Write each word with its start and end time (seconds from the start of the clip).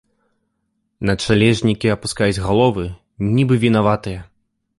Начлежнікі 1.09 1.91
апускаюць 1.97 2.43
галовы, 2.47 2.87
нібы 3.37 3.55
вінаватыя. 3.67 4.19